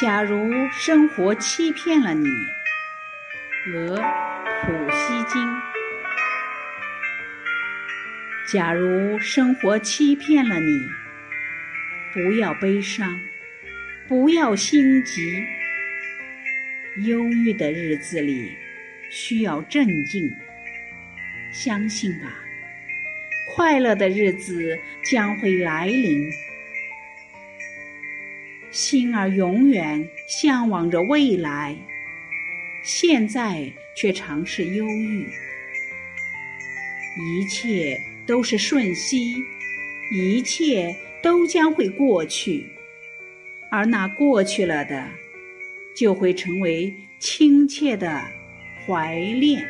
[0.00, 2.26] 假如生活欺骗了你，
[3.74, 3.94] 俄
[4.62, 5.46] 普希金。
[8.50, 10.88] 假如生活欺骗了你，
[12.14, 13.20] 不要悲伤，
[14.08, 15.44] 不要心急。
[17.04, 18.56] 忧郁的日子里
[19.10, 20.34] 需要镇静，
[21.52, 22.34] 相信吧，
[23.54, 26.30] 快乐的日子将会来临。
[28.72, 31.76] 心儿永远向往着未来，
[32.82, 35.28] 现在却常是忧郁。
[37.18, 39.36] 一切都是瞬息，
[40.10, 42.66] 一切都将会过去，
[43.70, 45.06] 而那过去了的，
[45.94, 48.22] 就会成为亲切的
[48.86, 49.62] 怀恋。